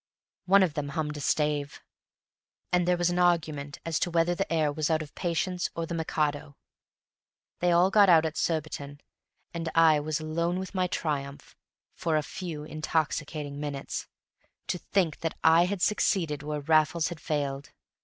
[0.47, 1.79] One of them hummed a stave,
[2.73, 5.85] and there was an argument as to whether the air was out of "Patience" or
[5.85, 6.57] the "Mikado."
[7.59, 9.01] They all got out at Surbiton,
[9.53, 11.55] and I was alone with my triumph
[11.93, 14.07] for a few intoxicating minutes.
[14.69, 17.69] To think that I had succeeded where Raffles had failed!